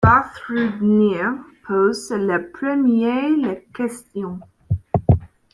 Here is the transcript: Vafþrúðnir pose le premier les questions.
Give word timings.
Vafþrúðnir 0.05 1.27
pose 1.67 2.17
le 2.29 2.39
premier 2.57 3.35
les 3.45 3.63
questions. 3.71 4.39